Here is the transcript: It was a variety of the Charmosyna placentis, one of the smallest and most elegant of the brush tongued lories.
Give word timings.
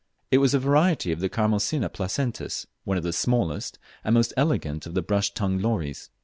It 0.31 0.39
was 0.39 0.55
a 0.55 0.59
variety 0.59 1.11
of 1.11 1.19
the 1.19 1.29
Charmosyna 1.29 1.89
placentis, 1.91 2.65
one 2.85 2.97
of 2.97 3.03
the 3.03 3.13
smallest 3.13 3.77
and 4.03 4.15
most 4.15 4.33
elegant 4.35 4.87
of 4.87 4.95
the 4.95 5.03
brush 5.03 5.31
tongued 5.35 5.61
lories. 5.61 6.09